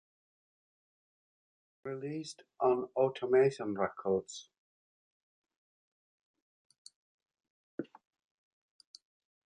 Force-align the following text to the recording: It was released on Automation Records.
It 1.85 1.89
was 1.89 2.01
released 2.01 2.41
on 2.59 2.85
Automation 2.95 3.75
Records. 3.75 4.49